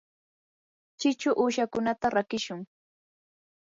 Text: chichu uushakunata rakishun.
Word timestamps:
chichu 0.99 1.29
uushakunata 1.41 2.07
rakishun. 2.15 2.59